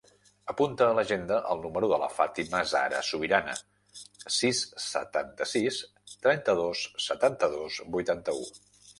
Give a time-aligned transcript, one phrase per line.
[0.51, 3.53] Apunta a l'agenda el número de la Fàtima zahra Subirana:
[4.37, 5.77] sis, setanta-sis,
[6.27, 8.43] trenta-dos, setanta-dos, vuitanta-u.